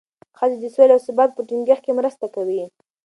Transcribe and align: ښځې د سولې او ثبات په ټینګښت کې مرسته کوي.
ښځې 0.37 0.57
د 0.61 0.65
سولې 0.75 0.93
او 0.95 1.01
ثبات 1.07 1.29
په 1.33 1.41
ټینګښت 1.49 1.81
کې 1.85 1.97
مرسته 1.99 2.25
کوي. 2.35 2.61